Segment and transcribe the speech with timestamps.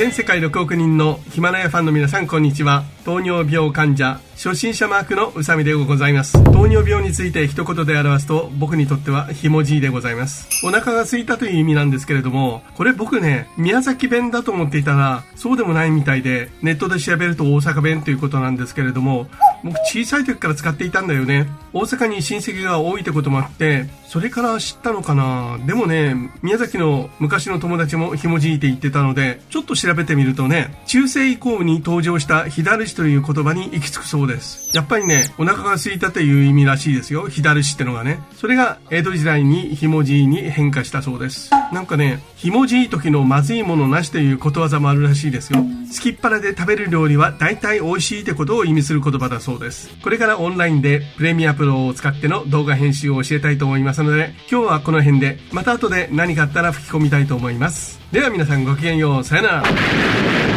[0.00, 2.84] 全世界6億人のヒマラヤファンの皆さんこんにちは。
[3.04, 6.42] 糖尿病患者初心者マークの宇佐美でございます。
[6.42, 10.48] 糖尿病について一言で表すと僕にとってはひもじいでございます。
[10.64, 19.26] お腹が空いたという意味なんですけれどもこれ僕ね宮崎弁だと思っていたらそうでもないみたいでネットで調べると大阪弁ということなんですけれども
[19.62, 21.46] 僕小さい時から使っていたんだよね。
[21.72, 25.58] 大阪に親戚が多いってこともあってそれから知ったのかな。
[25.66, 34.70] でもね宮崎の昔の友達もひもじいて言ってたのでちょっと調べてみるとね中世以降に登場した左氏という言葉に行き着くそうです。
[34.74, 37.28] やっぱりねお腹が空いたという意味らしいですよ。
[37.28, 38.20] 左氏ってのがね。
[38.36, 41.50] それが江戸時代にひもじいに変化したそうです。
[41.72, 45.62] なんかねひもじい時のまずいものなしということわざもあるらしいですよ。
[45.90, 49.49] すきっ腹で食べる料理は大体美味しいってことを意味する言葉だそうです。
[49.50, 49.90] そうです。
[50.02, 58.00] これからオンラインでプレミアプロを使っての動画編集を教えたいと思いますので今日はこの辺でまた後で何かあったら吹き込みたいと思います。
[58.12, 59.24] では皆さんごきげんよう。
[59.24, 60.49] さよなら。